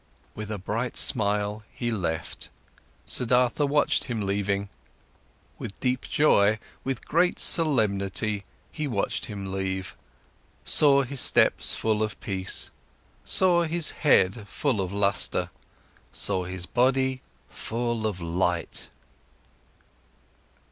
[0.33, 2.49] With a bright smile, he left;
[3.05, 4.67] Siddhartha watched him leaving.
[5.59, 9.95] With deep joy, with deep solemnity he watched him leave,
[10.65, 12.71] saw his steps full of peace,
[13.23, 15.51] saw his head full of lustre,
[16.11, 18.89] saw his body full of light.